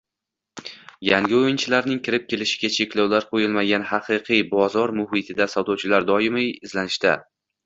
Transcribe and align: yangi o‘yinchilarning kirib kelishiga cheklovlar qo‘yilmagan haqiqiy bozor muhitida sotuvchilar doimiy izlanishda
yangi 1.09 1.35
o‘yinchilarning 1.39 1.99
kirib 2.07 2.25
kelishiga 2.33 2.71
cheklovlar 2.77 3.27
qo‘yilmagan 3.35 3.85
haqiqiy 3.91 4.43
bozor 4.55 4.95
muhitida 5.03 5.49
sotuvchilar 5.55 6.11
doimiy 6.11 6.53
izlanishda 6.71 7.17